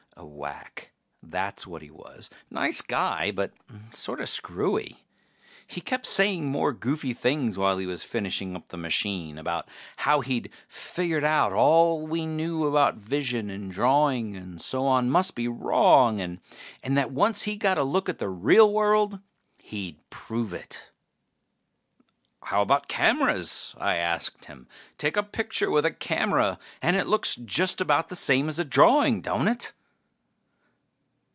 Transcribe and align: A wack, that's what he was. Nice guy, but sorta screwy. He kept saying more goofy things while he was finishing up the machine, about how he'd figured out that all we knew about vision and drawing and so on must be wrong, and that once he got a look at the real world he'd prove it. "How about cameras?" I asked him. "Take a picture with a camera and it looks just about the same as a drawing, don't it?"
A 0.17 0.25
wack, 0.25 0.91
that's 1.23 1.65
what 1.65 1.81
he 1.81 1.89
was. 1.89 2.29
Nice 2.51 2.81
guy, 2.81 3.31
but 3.31 3.53
sorta 3.91 4.27
screwy. 4.27 5.03
He 5.65 5.81
kept 5.81 6.05
saying 6.05 6.45
more 6.45 6.73
goofy 6.73 7.13
things 7.13 7.57
while 7.57 7.79
he 7.79 7.87
was 7.87 8.03
finishing 8.03 8.55
up 8.55 8.69
the 8.69 8.77
machine, 8.77 9.39
about 9.39 9.67
how 9.97 10.19
he'd 10.21 10.51
figured 10.67 11.23
out 11.23 11.49
that 11.51 11.55
all 11.55 12.05
we 12.05 12.27
knew 12.27 12.67
about 12.67 12.97
vision 12.97 13.49
and 13.49 13.71
drawing 13.71 14.35
and 14.35 14.61
so 14.61 14.85
on 14.85 15.09
must 15.09 15.33
be 15.33 15.47
wrong, 15.47 16.19
and 16.19 16.39
that 16.83 17.09
once 17.11 17.43
he 17.43 17.55
got 17.55 17.79
a 17.79 17.83
look 17.83 18.07
at 18.07 18.19
the 18.19 18.29
real 18.29 18.71
world 18.71 19.19
he'd 19.59 20.07
prove 20.11 20.53
it. 20.53 20.91
"How 22.43 22.61
about 22.61 22.87
cameras?" 22.87 23.73
I 23.79 23.95
asked 23.95 24.45
him. 24.45 24.67
"Take 24.99 25.17
a 25.17 25.23
picture 25.23 25.71
with 25.71 25.85
a 25.85 25.91
camera 25.91 26.59
and 26.79 26.95
it 26.95 27.07
looks 27.07 27.35
just 27.37 27.81
about 27.81 28.09
the 28.09 28.15
same 28.15 28.49
as 28.49 28.59
a 28.59 28.65
drawing, 28.65 29.21
don't 29.21 29.47
it?" 29.47 29.71